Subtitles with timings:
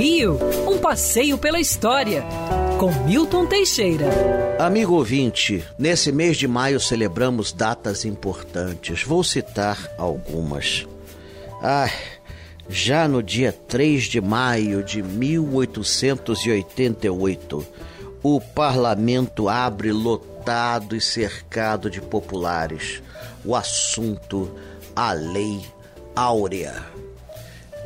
[0.00, 2.24] Rio, um passeio pela história,
[2.78, 4.06] com Milton Teixeira.
[4.58, 9.04] Amigo ouvinte, nesse mês de maio celebramos datas importantes.
[9.04, 10.86] Vou citar algumas.
[11.62, 11.90] Ah,
[12.66, 17.66] já no dia 3 de maio de 1888,
[18.22, 23.02] o parlamento abre lotado e cercado de populares.
[23.44, 24.50] O assunto,
[24.96, 25.60] a Lei
[26.16, 26.88] Áurea.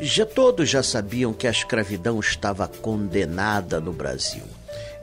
[0.00, 4.42] Já todos já sabiam que a escravidão estava condenada no Brasil.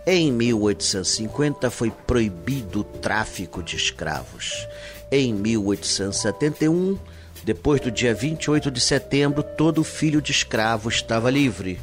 [0.06, 4.68] Em 1850 foi proibido o tráfico de escravos.
[5.12, 6.98] Em 1871,
[7.44, 11.80] depois do dia 28 de setembro, todo filho de escravo estava livre.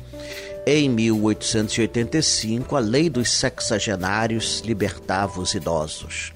[0.67, 6.33] Em 1885, a lei dos sexagenários libertava os idosos.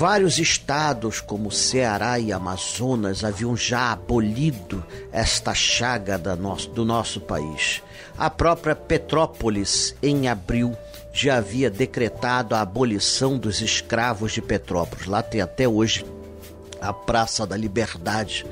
[0.00, 4.82] Vários estados, como Ceará e Amazonas, haviam já abolido
[5.12, 7.82] esta chaga do nosso país.
[8.16, 10.74] A própria Petrópolis, em abril,
[11.12, 15.04] já havia decretado a abolição dos escravos de Petrópolis.
[15.04, 16.06] Lá tem até hoje
[16.80, 18.46] a Praça da Liberdade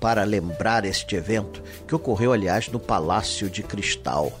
[0.00, 4.32] para lembrar este evento, que ocorreu, aliás, no Palácio de Cristal.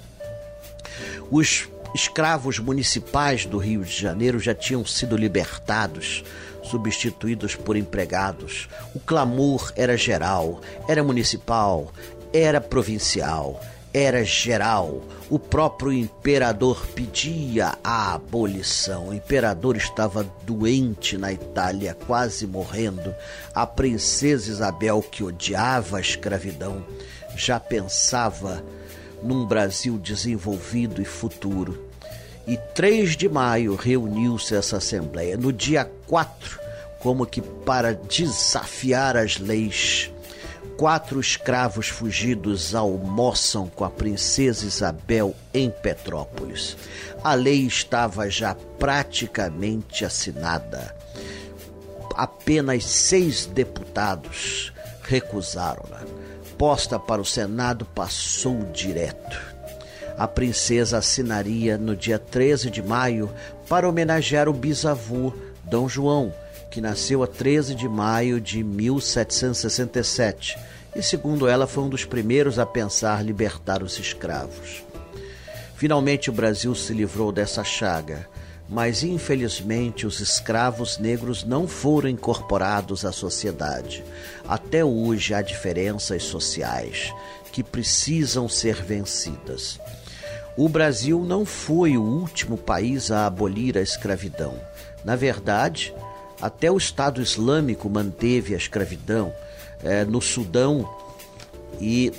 [1.30, 6.22] Os Escravos municipais do Rio de Janeiro já tinham sido libertados,
[6.62, 8.68] substituídos por empregados.
[8.94, 11.92] O clamor era geral, era municipal,
[12.32, 13.60] era provincial,
[13.92, 15.02] era geral.
[15.30, 19.08] O próprio imperador pedia a abolição.
[19.08, 23.14] O imperador estava doente na Itália, quase morrendo.
[23.54, 26.84] A princesa Isabel, que odiava a escravidão,
[27.34, 28.62] já pensava
[29.22, 31.88] num Brasil desenvolvido e futuro.
[32.46, 35.36] E 3 de maio reuniu-se essa Assembleia.
[35.36, 36.58] No dia 4,
[36.98, 40.10] como que para desafiar as leis,
[40.76, 46.76] quatro escravos fugidos almoçam com a princesa Isabel em Petrópolis.
[47.22, 50.94] A lei estava já praticamente assinada.
[52.14, 56.17] Apenas seis deputados recusaram-na
[56.48, 59.38] proposta para o Senado passou direto.
[60.16, 63.30] A princesa assinaria no dia 13 de maio
[63.68, 65.32] para homenagear o bisavô,
[65.64, 66.34] Dom João,
[66.70, 70.58] que nasceu a 13 de maio de 1767
[70.96, 74.82] e, segundo ela, foi um dos primeiros a pensar libertar os escravos.
[75.76, 78.26] Finalmente, o Brasil se livrou dessa chaga
[78.68, 84.04] mas infelizmente os escravos negros não foram incorporados à sociedade.
[84.46, 87.12] Até hoje há diferenças sociais
[87.50, 89.80] que precisam ser vencidas.
[90.56, 94.54] O Brasil não foi o último país a abolir a escravidão.
[95.04, 95.94] Na verdade,
[96.40, 99.32] até o Estado Islâmico manteve a escravidão.
[99.82, 100.88] É, no Sudão
[101.80, 102.12] e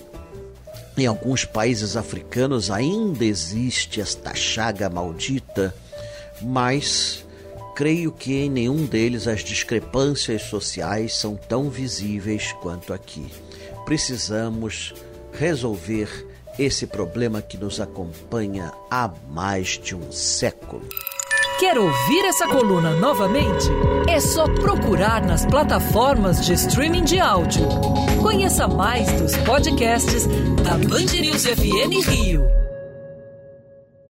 [0.97, 5.75] em alguns países africanos ainda existe esta chaga maldita
[6.41, 7.25] mas
[7.75, 13.25] creio que em nenhum deles as discrepâncias sociais são tão visíveis quanto aqui.
[13.85, 14.93] Precisamos
[15.31, 16.27] resolver
[16.57, 20.87] esse problema que nos acompanha há mais de um século.
[21.59, 23.67] Quer ouvir essa coluna novamente?
[24.07, 27.67] É só procurar nas plataformas de streaming de áudio.
[28.21, 30.25] Conheça mais dos podcasts
[30.63, 32.68] da Band News FM Rio.